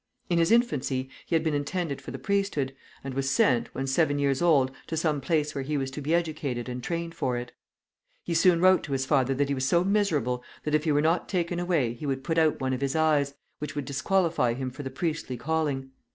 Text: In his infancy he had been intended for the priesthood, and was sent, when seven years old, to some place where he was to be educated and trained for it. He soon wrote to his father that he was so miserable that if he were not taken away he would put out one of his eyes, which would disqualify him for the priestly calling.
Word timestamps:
In 0.31 0.39
his 0.39 0.51
infancy 0.51 1.11
he 1.27 1.35
had 1.35 1.43
been 1.43 1.53
intended 1.53 2.01
for 2.01 2.09
the 2.09 2.17
priesthood, 2.17 2.73
and 3.03 3.13
was 3.13 3.29
sent, 3.29 3.67
when 3.75 3.85
seven 3.85 4.17
years 4.17 4.41
old, 4.41 4.71
to 4.87 4.97
some 4.97 5.21
place 5.21 5.53
where 5.53 5.63
he 5.63 5.77
was 5.77 5.91
to 5.91 6.01
be 6.01 6.15
educated 6.15 6.67
and 6.67 6.83
trained 6.83 7.13
for 7.13 7.37
it. 7.37 7.51
He 8.23 8.33
soon 8.33 8.61
wrote 8.61 8.81
to 8.85 8.93
his 8.93 9.05
father 9.05 9.35
that 9.35 9.47
he 9.49 9.53
was 9.53 9.65
so 9.67 9.83
miserable 9.83 10.43
that 10.63 10.73
if 10.73 10.85
he 10.85 10.91
were 10.91 11.03
not 11.03 11.29
taken 11.29 11.59
away 11.59 11.93
he 11.93 12.07
would 12.07 12.23
put 12.23 12.39
out 12.39 12.59
one 12.59 12.73
of 12.73 12.81
his 12.81 12.95
eyes, 12.95 13.35
which 13.59 13.75
would 13.75 13.85
disqualify 13.85 14.55
him 14.55 14.71
for 14.71 14.81
the 14.81 14.89
priestly 14.89 15.37
calling. 15.37 15.91